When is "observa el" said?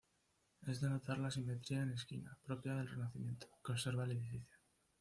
3.73-4.13